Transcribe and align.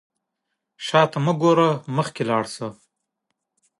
مه 0.03 0.05
شاته 0.85 1.19
ګوره، 1.41 1.69
مخکې 1.95 2.23
لاړ 2.29 2.43
شه. 2.55 2.67